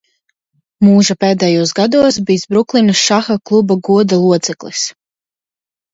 Mūža 0.85 1.15
pēdējos 1.25 1.73
gados 1.81 2.17
bijis 2.29 2.47
Bruklinas 2.53 3.03
šaha 3.11 3.39
kluba 3.51 3.81
goda 3.91 4.23
loceklis. 4.23 4.83